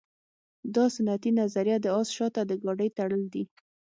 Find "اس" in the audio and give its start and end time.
1.97-2.07